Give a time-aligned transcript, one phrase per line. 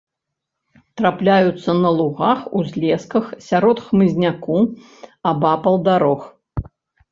[1.01, 4.59] Трапляюцца на лугах, узлесках, сярод хмызняку,
[5.35, 6.21] абапал дарог.